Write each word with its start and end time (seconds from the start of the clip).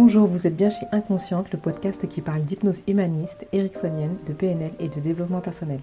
Bonjour, 0.00 0.28
vous 0.28 0.46
êtes 0.46 0.54
bien 0.54 0.70
chez 0.70 0.86
Inconsciente, 0.92 1.50
le 1.50 1.58
podcast 1.58 2.08
qui 2.08 2.20
parle 2.20 2.42
d'hypnose 2.42 2.82
humaniste, 2.86 3.48
ericksonienne, 3.52 4.16
de 4.28 4.32
PNL 4.32 4.70
et 4.78 4.86
de 4.86 5.00
développement 5.00 5.40
personnel. 5.40 5.80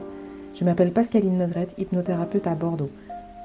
Je 0.58 0.64
m'appelle 0.64 0.94
Pascaline 0.94 1.38
Nogrette, 1.38 1.76
hypnothérapeute 1.78 2.48
à 2.48 2.56
Bordeaux. 2.56 2.90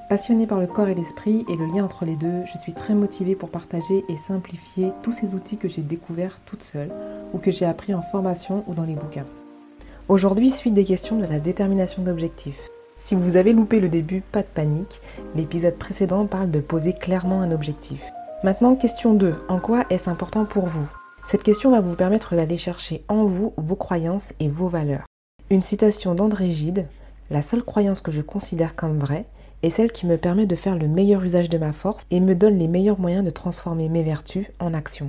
Passionnée 0.07 0.47
par 0.47 0.61
le 0.61 0.67
corps 0.67 0.87
et 0.87 0.95
l'esprit 0.95 1.43
et 1.49 1.57
le 1.57 1.65
lien 1.65 1.83
entre 1.83 2.05
les 2.05 2.15
deux, 2.15 2.45
je 2.45 2.57
suis 2.57 2.71
très 2.71 2.93
motivée 2.93 3.35
pour 3.35 3.49
partager 3.49 4.05
et 4.07 4.15
simplifier 4.15 4.93
tous 5.03 5.11
ces 5.11 5.35
outils 5.35 5.57
que 5.57 5.67
j'ai 5.67 5.81
découverts 5.81 6.39
toute 6.45 6.63
seule 6.63 6.93
ou 7.33 7.37
que 7.37 7.51
j'ai 7.51 7.65
appris 7.65 7.93
en 7.93 8.01
formation 8.01 8.63
ou 8.65 8.73
dans 8.73 8.85
les 8.85 8.95
bouquins. 8.95 9.27
Aujourd'hui, 10.07 10.51
suite 10.51 10.73
des 10.73 10.85
questions 10.85 11.17
de 11.17 11.25
la 11.25 11.39
détermination 11.39 12.01
d'objectifs. 12.01 12.69
Si 12.95 13.13
vous 13.13 13.35
avez 13.35 13.51
loupé 13.51 13.81
le 13.81 13.89
début, 13.89 14.21
pas 14.21 14.41
de 14.41 14.47
panique, 14.47 15.01
l'épisode 15.35 15.75
précédent 15.75 16.27
parle 16.27 16.49
de 16.49 16.61
poser 16.61 16.93
clairement 16.93 17.41
un 17.41 17.51
objectif. 17.51 18.01
Maintenant, 18.43 18.75
question 18.75 19.13
2. 19.13 19.35
En 19.49 19.59
quoi 19.59 19.85
est-ce 19.91 20.09
important 20.09 20.45
pour 20.45 20.65
vous? 20.65 20.89
Cette 21.23 21.43
question 21.43 21.69
va 21.69 21.79
vous 21.79 21.93
permettre 21.93 22.35
d'aller 22.35 22.57
chercher 22.57 23.05
en 23.07 23.25
vous 23.25 23.53
vos 23.55 23.75
croyances 23.75 24.33
et 24.39 24.47
vos 24.47 24.67
valeurs. 24.67 25.05
Une 25.51 25.61
citation 25.61 26.15
d'André 26.15 26.49
Gide 26.49 26.87
La 27.29 27.43
seule 27.43 27.61
croyance 27.61 28.01
que 28.01 28.09
je 28.09 28.23
considère 28.23 28.75
comme 28.75 28.97
vraie 28.97 29.27
est 29.61 29.69
celle 29.69 29.91
qui 29.91 30.07
me 30.07 30.17
permet 30.17 30.47
de 30.47 30.55
faire 30.55 30.75
le 30.75 30.87
meilleur 30.87 31.21
usage 31.21 31.51
de 31.51 31.59
ma 31.59 31.71
force 31.71 32.07
et 32.09 32.19
me 32.19 32.33
donne 32.33 32.57
les 32.57 32.67
meilleurs 32.67 32.99
moyens 32.99 33.23
de 33.23 33.29
transformer 33.29 33.89
mes 33.89 34.01
vertus 34.01 34.47
en 34.59 34.73
action. 34.73 35.07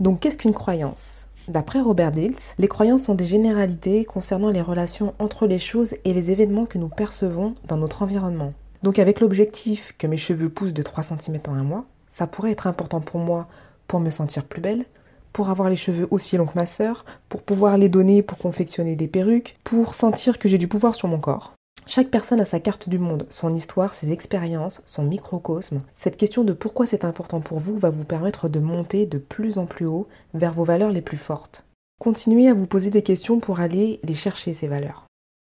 Donc 0.00 0.20
qu'est-ce 0.20 0.38
qu'une 0.38 0.54
croyance? 0.54 1.19
D'après 1.50 1.80
Robert 1.80 2.12
Dills, 2.12 2.36
les 2.60 2.68
croyances 2.68 3.02
sont 3.02 3.16
des 3.16 3.26
généralités 3.26 4.04
concernant 4.04 4.50
les 4.50 4.62
relations 4.62 5.14
entre 5.18 5.48
les 5.48 5.58
choses 5.58 5.96
et 6.04 6.14
les 6.14 6.30
événements 6.30 6.64
que 6.64 6.78
nous 6.78 6.86
percevons 6.86 7.56
dans 7.66 7.76
notre 7.76 8.02
environnement. 8.02 8.50
Donc 8.84 9.00
avec 9.00 9.18
l'objectif 9.18 9.92
que 9.98 10.06
mes 10.06 10.16
cheveux 10.16 10.48
poussent 10.48 10.72
de 10.72 10.84
3 10.84 11.02
cm 11.02 11.40
en 11.48 11.54
un 11.54 11.64
mois, 11.64 11.86
ça 12.08 12.28
pourrait 12.28 12.52
être 12.52 12.68
important 12.68 13.00
pour 13.00 13.18
moi 13.18 13.48
pour 13.88 13.98
me 13.98 14.10
sentir 14.10 14.44
plus 14.44 14.60
belle, 14.60 14.84
pour 15.32 15.50
avoir 15.50 15.68
les 15.68 15.74
cheveux 15.74 16.06
aussi 16.12 16.36
longs 16.36 16.46
que 16.46 16.54
ma 16.54 16.66
sœur, 16.66 17.04
pour 17.28 17.42
pouvoir 17.42 17.78
les 17.78 17.88
donner 17.88 18.22
pour 18.22 18.38
confectionner 18.38 18.94
des 18.94 19.08
perruques, 19.08 19.58
pour 19.64 19.94
sentir 19.94 20.38
que 20.38 20.48
j'ai 20.48 20.56
du 20.56 20.68
pouvoir 20.68 20.94
sur 20.94 21.08
mon 21.08 21.18
corps. 21.18 21.54
Chaque 21.86 22.10
personne 22.10 22.40
a 22.40 22.44
sa 22.44 22.60
carte 22.60 22.88
du 22.88 22.98
monde, 22.98 23.26
son 23.30 23.54
histoire, 23.54 23.94
ses 23.94 24.12
expériences, 24.12 24.82
son 24.84 25.02
microcosme. 25.02 25.78
Cette 25.96 26.16
question 26.16 26.44
de 26.44 26.52
pourquoi 26.52 26.86
c'est 26.86 27.04
important 27.04 27.40
pour 27.40 27.58
vous 27.58 27.76
va 27.76 27.90
vous 27.90 28.04
permettre 28.04 28.48
de 28.48 28.60
monter 28.60 29.06
de 29.06 29.18
plus 29.18 29.58
en 29.58 29.66
plus 29.66 29.86
haut 29.86 30.06
vers 30.34 30.52
vos 30.52 30.64
valeurs 30.64 30.90
les 30.90 31.00
plus 31.00 31.16
fortes. 31.16 31.64
Continuez 31.98 32.48
à 32.48 32.54
vous 32.54 32.66
poser 32.66 32.90
des 32.90 33.02
questions 33.02 33.40
pour 33.40 33.60
aller 33.60 34.00
les 34.04 34.14
chercher, 34.14 34.54
ces 34.54 34.68
valeurs. 34.68 35.06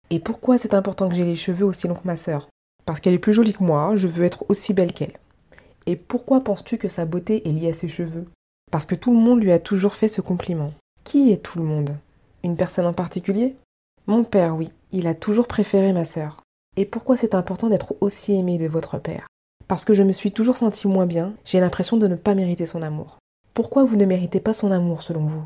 Et 0.10 0.20
pourquoi 0.20 0.58
c'est 0.58 0.74
important 0.74 1.10
que 1.10 1.16
j'ai 1.16 1.26
les 1.26 1.36
cheveux 1.36 1.66
aussi 1.66 1.88
longs 1.88 1.96
que 1.96 2.08
ma 2.08 2.18
sœur? 2.18 2.48
Parce 2.86 3.00
qu'elle 3.00 3.16
est 3.16 3.20
plus 3.20 3.34
jolie 3.34 3.54
que 3.54 3.64
moi, 3.64 3.96
je 3.96 4.08
veux 4.08 4.24
être 4.24 4.46
aussi 4.48 4.74
belle 4.74 4.94
qu'elle. 4.94 5.18
Et 5.88 5.96
pourquoi 5.96 6.42
penses-tu 6.42 6.78
que 6.78 6.88
sa 6.88 7.06
beauté 7.06 7.48
est 7.48 7.52
liée 7.52 7.72
à 7.72 7.74
ses 7.74 7.90
cheveux? 7.90 8.26
Parce 8.72 8.86
que 8.86 8.96
tout 8.96 9.12
le 9.12 9.20
monde 9.20 9.42
lui 9.42 9.52
a 9.52 9.60
toujours 9.60 9.96
fait 9.96 10.10
ce 10.10 10.22
compliment. 10.22 10.72
Qui 11.04 11.32
est 11.32 11.44
tout 11.44 11.58
le 11.58 11.66
monde? 11.66 11.96
Une 12.44 12.56
personne 12.56 12.86
en 12.86 12.94
particulier? 12.94 13.56
Mon 14.06 14.24
père, 14.24 14.56
oui. 14.56 14.70
Il 14.94 15.08
a 15.08 15.14
toujours 15.14 15.48
préféré 15.48 15.92
ma 15.92 16.06
sœur. 16.06 16.42
Et 16.78 16.86
pourquoi 16.86 17.18
c'est 17.18 17.36
important 17.36 17.68
d'être 17.68 17.96
aussi 18.00 18.34
aimé 18.34 18.58
de 18.58 18.68
votre 18.68 19.00
père? 19.00 19.28
Parce 19.68 19.84
que 19.84 19.94
je 19.94 20.04
me 20.04 20.14
suis 20.14 20.32
toujours 20.32 20.58
senti 20.58 20.88
moins 20.88 21.06
bien, 21.06 21.34
j'ai 21.44 21.60
l'impression 21.60 21.98
de 21.98 22.08
ne 22.08 22.16
pas 22.16 22.36
mériter 22.36 22.66
son 22.66 22.82
amour. 22.82 23.18
Pourquoi 23.54 23.84
vous 23.84 23.98
ne 23.98 24.06
méritez 24.06 24.40
pas 24.40 24.54
son 24.54 24.72
amour 24.72 25.04
selon 25.04 25.26
vous? 25.26 25.44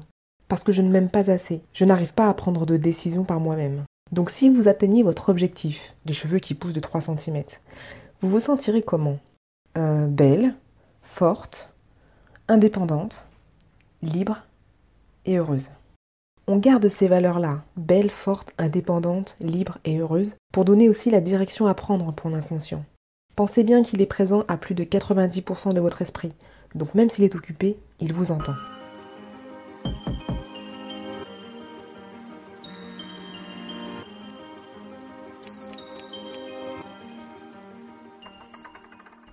Parce 0.48 0.64
que 0.64 0.72
je 0.72 0.81
ne 0.83 0.89
m'aime 0.89 1.09
pas 1.09 1.31
assez, 1.31 1.61
je 1.73 1.86
n'arrive 1.86 2.14
pas 2.14 2.30
à 2.30 2.33
prendre 2.33 2.66
de 2.66 2.78
décisions 2.78 3.23
par 3.23 3.39
moi-même. 3.39 3.83
Donc 4.11 4.30
si 4.30 4.50
vous 4.50 4.67
atteignez 4.67 5.02
votre 5.02 5.30
objectif, 5.30 5.95
les 6.05 6.14
cheveux 6.14 6.39
qui 6.39 6.53
poussent 6.53 6.73
de 6.73 6.80
3 6.80 7.02
cm, 7.02 7.44
vous 8.20 8.30
vous 8.30 8.39
sentirez 8.39 8.83
comment? 8.83 9.17
Euh, 9.78 10.05
Belle, 10.05 10.53
forte, 11.02 11.73
indépendante, 12.48 13.26
libre 14.04 14.44
et 15.26 15.38
heureuse. 15.38 15.71
On 16.54 16.58
garde 16.58 16.89
ces 16.89 17.08
valeurs-là, 17.08 17.64
belles, 17.78 18.10
fortes, 18.10 18.52
indépendantes, 18.58 19.38
libres 19.39 19.78
et 19.86 20.00
heureuses, 20.00 20.36
pour 20.52 20.66
donner 20.66 20.89
aussi 20.89 21.10
la 21.10 21.22
direction 21.22 21.66
à 21.66 21.73
prendre 21.73 22.12
pour 22.12 22.30
l'inconscient. 22.30 22.84
Pensez 23.38 23.64
bien 23.64 23.84
qu'il 23.84 24.02
est 24.02 24.06
présent 24.06 24.44
à 24.50 24.58
plus 24.58 24.76
de 24.76 24.84
90% 24.84 25.73
de 25.73 25.80
votre 25.80 26.02
esprit, 26.02 26.34
donc 26.76 26.94
même 26.94 27.10
s'il 27.10 27.23
est 27.23 27.36
occupé, 27.36 27.80
il 28.02 28.12
vous 28.12 28.32
entend. 28.32 28.52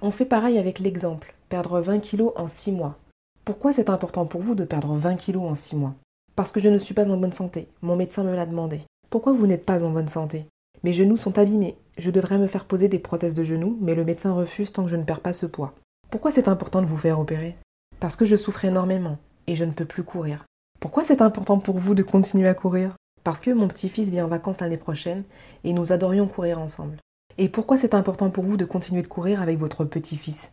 On 0.03 0.13
fait 0.13 0.25
pareil 0.25 0.57
avec 0.57 0.79
l'exemple, 0.79 1.35
perdre 1.49 1.81
20 1.81 1.99
kilos 1.99 2.33
en 2.37 2.47
6 2.47 2.71
mois. 2.71 2.97
Pourquoi 3.45 3.73
c'est 3.73 3.91
important 3.91 4.25
pour 4.25 4.41
vous 4.41 4.55
de 4.55 4.63
perdre 4.63 4.95
20 4.95 5.17
kilos 5.17 5.51
en 5.51 5.57
6 5.57 5.75
mois? 5.75 5.95
Parce 6.39 6.53
que 6.53 6.61
je 6.61 6.69
ne 6.69 6.79
suis 6.79 6.95
pas 6.95 7.11
en 7.11 7.17
bonne 7.17 7.33
santé. 7.33 7.67
Mon 7.83 7.97
médecin 7.97 8.23
me 8.23 8.33
l'a 8.33 8.47
demandé. 8.47 8.83
Pourquoi 9.11 9.33
vous 9.33 9.49
n'êtes 9.49 9.67
pas 9.67 9.83
en 9.83 9.91
bonne 9.91 10.07
santé? 10.07 10.47
Mes 10.85 10.93
genoux 10.93 11.17
sont 11.17 11.37
abîmés. 11.37 11.77
Je 11.99 12.13
devrais 12.13 12.39
me 12.39 12.47
faire 12.47 12.65
poser 12.65 12.87
des 12.87 13.01
prothèses 13.01 13.35
de 13.35 13.43
genoux, 13.43 13.77
mais 13.81 13.97
le 13.97 14.05
médecin 14.05 14.33
refuse 14.33 14.71
tant 14.71 14.85
que 14.85 14.89
je 14.89 14.95
ne 14.95 15.03
perds 15.03 15.19
pas 15.19 15.33
ce 15.33 15.47
poids. 15.47 15.75
Pourquoi 16.13 16.31
c'est 16.31 16.47
important 16.47 16.81
de 16.81 16.87
vous 16.87 16.97
faire 16.97 17.19
opérer? 17.19 17.57
Parce 17.99 18.15
que 18.15 18.25
je 18.25 18.37
souffre 18.37 18.65
énormément 18.65 19.19
et 19.49 19.57
je 19.57 19.65
ne 19.65 19.73
peux 19.73 19.85
plus 19.85 20.05
courir. 20.05 20.45
Pourquoi 20.79 21.03
c'est 21.05 21.23
important 21.23 21.59
pour 21.59 21.79
vous 21.79 21.97
de 21.97 22.05
continuer 22.05 22.47
à 22.47 22.55
courir? 22.55 22.95
Parce 23.25 23.41
que 23.41 23.51
mon 23.51 23.67
petit-fils 23.67 24.09
vient 24.09 24.27
en 24.27 24.29
vacances 24.29 24.61
l'année 24.61 24.77
prochaine 24.77 25.25
et 25.65 25.73
nous 25.73 25.93
adorions 25.93 26.29
courir 26.29 26.61
ensemble. 26.61 26.99
Et 27.39 27.49
pourquoi 27.49 27.77
c'est 27.77 27.95
important 27.95 28.31
pour 28.31 28.45
vous 28.45 28.57
de 28.57 28.65
continuer 28.65 29.03
de 29.03 29.09
courir 29.09 29.43
avec 29.43 29.59
votre 29.59 29.85
petit-fils? 29.85 30.53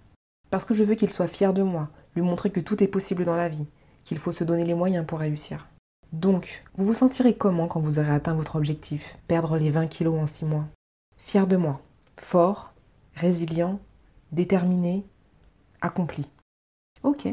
Parce 0.50 0.66
que 0.66 0.74
je 0.74 0.84
veux 0.84 0.96
qu'il 0.96 1.14
soit 1.14 1.28
fier 1.28 1.54
de 1.54 1.62
moi, 1.62 1.90
lui 2.16 2.24
montrer 2.24 2.50
que 2.50 2.60
tout 2.60 2.82
est 2.82 2.88
possible 2.88 3.24
dans 3.24 3.36
la 3.36 3.50
vie, 3.50 3.68
qu'il 4.04 4.18
faut 4.18 4.32
se 4.32 4.44
donner 4.44 4.66
les 4.66 4.74
moyens 4.74 5.06
pour 5.06 5.20
réussir. 5.20 5.68
Donc, 6.14 6.64
vous 6.76 6.86
vous 6.86 6.94
sentirez 6.94 7.36
comment 7.36 7.68
quand 7.68 7.80
vous 7.80 8.00
aurez 8.00 8.14
atteint 8.14 8.36
votre 8.36 8.56
objectif, 8.56 9.18
perdre 9.28 9.58
les 9.58 9.70
20 9.70 9.88
kilos 9.88 10.20
en 10.20 10.26
6 10.26 10.46
mois? 10.46 10.66
Fier 11.18 11.48
de 11.48 11.58
moi, 11.58 11.82
fort, 12.18 12.74
résilient, 13.16 13.80
déterminé, 14.32 15.06
accompli. 15.82 16.30
Ok. 17.04 17.28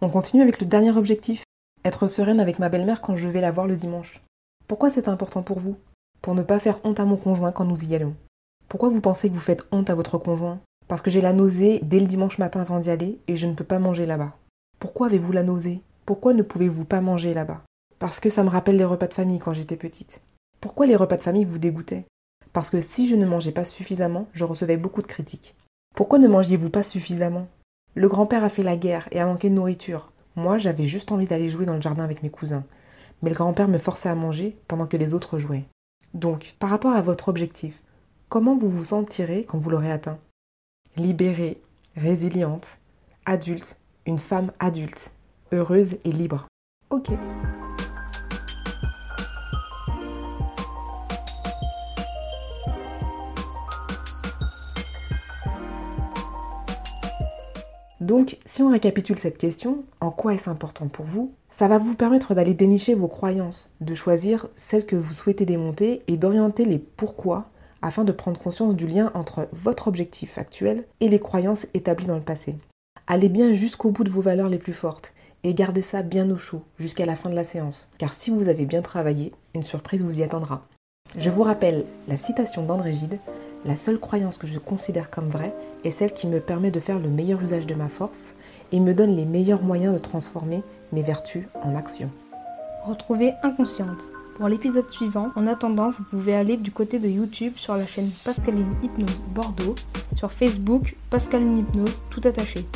On 0.00 0.08
continue 0.08 0.42
avec 0.42 0.60
le 0.60 0.66
dernier 0.66 0.96
objectif, 0.96 1.44
être 1.84 2.08
sereine 2.08 2.40
avec 2.40 2.58
ma 2.58 2.68
belle-mère 2.68 3.00
quand 3.00 3.16
je 3.16 3.28
vais 3.28 3.40
la 3.40 3.52
voir 3.52 3.66
le 3.68 3.76
dimanche. 3.76 4.20
Pourquoi 4.66 4.90
c'est 4.90 5.08
important 5.08 5.42
pour 5.42 5.60
vous? 5.60 5.76
Pour 6.22 6.34
ne 6.34 6.42
pas 6.42 6.60
faire 6.60 6.78
honte 6.84 7.00
à 7.00 7.04
mon 7.04 7.16
conjoint 7.16 7.52
quand 7.52 7.64
nous 7.64 7.84
y 7.84 7.94
allons. 7.94 8.14
Pourquoi 8.68 8.88
vous 8.88 9.00
pensez 9.00 9.28
que 9.28 9.34
vous 9.34 9.40
faites 9.40 9.66
honte 9.72 9.90
à 9.90 9.94
votre 9.94 10.16
conjoint? 10.16 10.58
Parce 10.88 11.02
que 11.02 11.10
j'ai 11.10 11.20
la 11.20 11.32
nausée 11.32 11.80
dès 11.82 12.00
le 12.00 12.06
dimanche 12.06 12.38
matin 12.38 12.60
avant 12.60 12.78
d'y 12.78 12.90
aller 12.90 13.18
et 13.28 13.36
je 13.36 13.46
ne 13.46 13.54
peux 13.54 13.64
pas 13.64 13.78
manger 13.78 14.06
là-bas. 14.06 14.32
Pourquoi 14.78 15.08
avez-vous 15.08 15.32
la 15.32 15.42
nausée? 15.42 15.80
Pourquoi 16.06 16.32
ne 16.32 16.42
pouvez-vous 16.42 16.84
pas 16.84 17.00
manger 17.00 17.34
là-bas? 17.34 17.62
Parce 17.98 18.20
que 18.20 18.30
ça 18.30 18.42
me 18.44 18.48
rappelle 18.48 18.76
les 18.76 18.84
repas 18.84 19.08
de 19.08 19.14
famille 19.14 19.38
quand 19.38 19.52
j'étais 19.52 19.76
petite. 19.76 20.22
Pourquoi 20.60 20.86
les 20.86 20.96
repas 20.96 21.16
de 21.16 21.22
famille 21.22 21.44
vous 21.44 21.58
dégoûtaient? 21.58 22.06
Parce 22.52 22.70
que 22.70 22.80
si 22.80 23.08
je 23.08 23.16
ne 23.16 23.26
mangeais 23.26 23.52
pas 23.52 23.64
suffisamment, 23.64 24.26
je 24.32 24.44
recevais 24.44 24.76
beaucoup 24.76 25.02
de 25.02 25.06
critiques. 25.06 25.54
Pourquoi 25.94 26.18
ne 26.18 26.28
mangiez-vous 26.28 26.70
pas 26.70 26.82
suffisamment? 26.82 27.48
Le 27.94 28.08
grand-père 28.08 28.44
a 28.44 28.48
fait 28.48 28.62
la 28.62 28.76
guerre 28.76 29.08
et 29.10 29.20
a 29.20 29.26
manqué 29.26 29.50
de 29.50 29.54
nourriture. 29.54 30.12
Moi, 30.36 30.58
j'avais 30.58 30.86
juste 30.86 31.12
envie 31.12 31.26
d'aller 31.26 31.48
jouer 31.48 31.66
dans 31.66 31.74
le 31.74 31.82
jardin 31.82 32.04
avec 32.04 32.22
mes 32.22 32.30
cousins. 32.30 32.64
Mais 33.22 33.30
le 33.30 33.36
grand-père 33.36 33.68
me 33.68 33.78
forçait 33.78 34.08
à 34.08 34.14
manger 34.14 34.56
pendant 34.66 34.86
que 34.86 34.96
les 34.96 35.14
autres 35.14 35.38
jouaient. 35.38 35.64
Donc, 36.14 36.54
par 36.58 36.70
rapport 36.70 36.92
à 36.92 37.02
votre 37.02 37.28
objectif, 37.28 37.80
comment 38.28 38.56
vous 38.56 38.70
vous 38.70 38.84
sentirez 38.84 39.44
quand 39.44 39.58
vous 39.58 39.70
l'aurez 39.70 39.90
atteint? 39.90 40.18
Libérée, 40.96 41.60
résiliente, 41.96 42.78
adulte, 43.24 43.78
une 44.06 44.18
femme 44.18 44.52
adulte, 44.58 45.12
heureuse 45.52 45.96
et 46.04 46.12
libre. 46.12 46.46
Ok. 46.90 47.10
Donc, 58.02 58.38
si 58.44 58.64
on 58.64 58.70
récapitule 58.72 59.16
cette 59.16 59.38
question, 59.38 59.84
en 60.00 60.10
quoi 60.10 60.34
est-ce 60.34 60.50
important 60.50 60.88
pour 60.88 61.04
vous 61.04 61.32
Ça 61.50 61.68
va 61.68 61.78
vous 61.78 61.94
permettre 61.94 62.34
d'aller 62.34 62.52
dénicher 62.52 62.94
vos 62.94 63.06
croyances, 63.06 63.70
de 63.80 63.94
choisir 63.94 64.48
celles 64.56 64.86
que 64.86 64.96
vous 64.96 65.14
souhaitez 65.14 65.46
démonter 65.46 66.02
et 66.08 66.16
d'orienter 66.16 66.64
les 66.64 66.80
pourquoi 66.80 67.46
afin 67.80 68.02
de 68.02 68.10
prendre 68.10 68.40
conscience 68.40 68.74
du 68.74 68.88
lien 68.88 69.12
entre 69.14 69.48
votre 69.52 69.86
objectif 69.86 70.36
actuel 70.36 70.84
et 70.98 71.08
les 71.08 71.20
croyances 71.20 71.68
établies 71.74 72.08
dans 72.08 72.16
le 72.16 72.22
passé. 72.22 72.56
Allez 73.06 73.28
bien 73.28 73.54
jusqu'au 73.54 73.92
bout 73.92 74.02
de 74.02 74.10
vos 74.10 74.20
valeurs 74.20 74.48
les 74.48 74.58
plus 74.58 74.72
fortes 74.72 75.12
et 75.44 75.54
gardez 75.54 75.82
ça 75.82 76.02
bien 76.02 76.28
au 76.32 76.36
chaud 76.36 76.62
jusqu'à 76.80 77.06
la 77.06 77.14
fin 77.14 77.30
de 77.30 77.36
la 77.36 77.44
séance, 77.44 77.88
car 77.98 78.14
si 78.14 78.30
vous 78.30 78.48
avez 78.48 78.64
bien 78.64 78.82
travaillé, 78.82 79.32
une 79.54 79.62
surprise 79.62 80.02
vous 80.02 80.18
y 80.18 80.24
attendra. 80.24 80.66
Je 81.16 81.30
vous 81.30 81.44
rappelle 81.44 81.84
la 82.08 82.16
citation 82.16 82.64
d'André 82.64 82.94
Gide 82.94 83.20
La 83.64 83.76
seule 83.76 84.00
croyance 84.00 84.38
que 84.38 84.48
je 84.48 84.58
considère 84.58 85.08
comme 85.08 85.28
vraie 85.28 85.54
est 85.84 85.92
celle 85.92 86.12
qui 86.12 86.26
me 86.26 86.40
permet 86.40 86.72
de 86.72 86.80
faire 86.80 86.98
le 86.98 87.08
meilleur 87.08 87.40
usage 87.40 87.66
de 87.66 87.76
ma 87.76 87.88
force 87.88 88.34
et 88.72 88.80
me 88.80 88.92
donne 88.92 89.14
les 89.14 89.24
meilleurs 89.24 89.62
moyens 89.62 89.94
de 89.94 90.00
transformer 90.00 90.62
mes 90.92 91.02
vertus 91.02 91.44
en 91.62 91.76
action. 91.76 92.10
Retrouvez 92.84 93.34
Inconsciente. 93.44 94.10
Pour 94.36 94.48
l'épisode 94.48 94.90
suivant, 94.90 95.30
en 95.36 95.46
attendant, 95.46 95.90
vous 95.90 96.02
pouvez 96.04 96.34
aller 96.34 96.56
du 96.56 96.72
côté 96.72 96.98
de 96.98 97.08
YouTube 97.08 97.52
sur 97.56 97.76
la 97.76 97.86
chaîne 97.86 98.10
Pascaline 98.24 98.74
Hypnose 98.82 99.22
Bordeaux, 99.28 99.76
sur 100.16 100.32
Facebook 100.32 100.96
Pascaline 101.08 101.58
Hypnose 101.58 102.00
tout 102.10 102.22
attaché. 102.24 102.66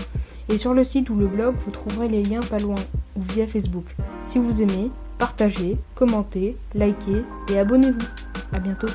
Et 0.49 0.59
sur 0.59 0.75
le 0.75 0.85
site 0.85 1.11
ou 1.11 1.17
le 1.17 1.27
blog, 1.27 1.56
vous 1.59 1.73
trouverez 1.73 2.09
les 2.09 2.23
liens 2.23 2.43
pas 2.43 2.59
loin 2.59 2.77
ou 3.17 3.23
via 3.23 3.49
Facebook. 3.49 3.97
Si 4.29 4.38
vous 4.38 4.62
aimez, 4.62 4.93
partagez, 5.19 5.79
commentez, 5.97 6.56
likez 6.75 7.25
et 7.49 7.59
abonnez-vous. 7.59 8.06
A 8.53 8.61
bientôt 8.61 8.87